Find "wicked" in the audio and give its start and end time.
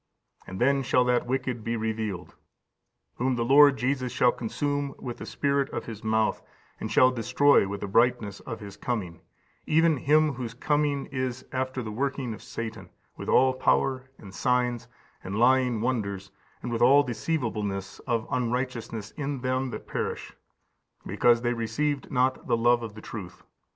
1.27-1.63